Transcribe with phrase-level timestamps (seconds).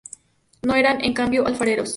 [0.63, 1.89] No eran, en cambio, alfareros.